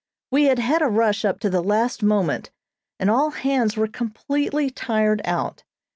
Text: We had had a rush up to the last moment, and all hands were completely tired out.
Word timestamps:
We 0.31 0.45
had 0.45 0.57
had 0.57 0.81
a 0.81 0.87
rush 0.87 1.23
up 1.23 1.39
to 1.41 1.49
the 1.51 1.61
last 1.61 2.01
moment, 2.01 2.49
and 2.99 3.07
all 3.07 3.29
hands 3.29 3.77
were 3.77 3.85
completely 3.85 4.71
tired 4.71 5.21
out. 5.25 5.63